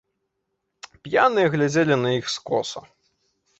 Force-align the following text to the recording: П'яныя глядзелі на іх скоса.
П'яныя 1.03 1.47
глядзелі 1.57 2.01
на 2.07 2.17
іх 2.19 2.25
скоса. 2.39 2.79